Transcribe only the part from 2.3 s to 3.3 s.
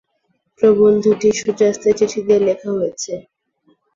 লেখা হয়েছে।